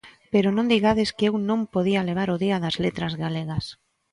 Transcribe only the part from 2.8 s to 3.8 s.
Letras Galegas.